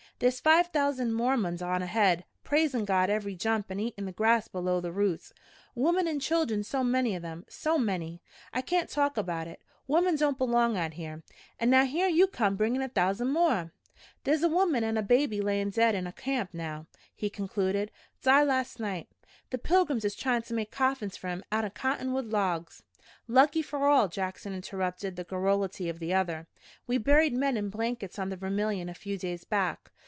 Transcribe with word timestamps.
There's 0.19 0.39
five 0.39 0.67
thousand 0.67 1.13
Mormons 1.13 1.63
on 1.63 1.81
ahead, 1.81 2.25
praisin' 2.43 2.85
God 2.85 3.09
every 3.09 3.33
jump 3.33 3.71
an' 3.71 3.79
eatin' 3.79 4.05
the 4.05 4.11
grass 4.11 4.47
below 4.47 4.79
the 4.79 4.91
roots. 4.91 5.33
Womern 5.75 6.07
an' 6.07 6.19
children 6.19 6.63
so 6.63 6.83
many 6.83 7.15
of 7.15 7.25
'em, 7.25 7.43
so 7.49 7.79
many! 7.79 8.21
I 8.53 8.61
kain't 8.61 8.87
talk 8.89 9.17
about 9.17 9.47
hit! 9.47 9.63
Women 9.87 10.17
don't 10.17 10.37
belong 10.37 10.77
out 10.77 10.93
here! 10.93 11.23
An' 11.57 11.71
now 11.71 11.85
here 11.85 12.07
you 12.07 12.27
come 12.27 12.55
bringin' 12.55 12.83
a 12.83 12.87
thousand 12.87 13.29
more! 13.31 13.73
"There's 14.23 14.43
a 14.43 14.47
woman 14.47 14.83
an' 14.83 14.95
a 14.95 15.01
baby 15.01 15.41
layin' 15.41 15.71
dead 15.71 15.95
in 15.95 16.05
our 16.05 16.13
camp 16.13 16.51
now," 16.53 16.85
he 17.15 17.27
concluded. 17.31 17.89
"Died 18.21 18.43
last 18.45 18.79
night. 18.79 19.09
The 19.49 19.57
pilgrims 19.57 20.05
is 20.05 20.15
tryin' 20.15 20.43
to 20.43 20.53
make 20.53 20.69
coffins 20.69 21.17
fer 21.17 21.29
'em 21.29 21.43
out'n 21.51 21.71
cottonwood 21.71 22.27
logs." 22.27 22.83
"Lucky 23.27 23.63
for 23.63 23.87
all!" 23.87 24.07
Jackson 24.07 24.53
interrupted 24.53 25.15
the 25.15 25.23
garrulity 25.23 25.89
of 25.89 25.97
the 25.97 26.13
other. 26.13 26.45
"We 26.85 26.99
buried 26.99 27.33
men 27.33 27.57
in 27.57 27.69
blankets 27.69 28.19
on 28.19 28.29
the 28.29 28.37
Vermilion 28.37 28.87
a 28.87 28.93
few 28.93 29.17
days 29.17 29.45
back. 29.45 29.89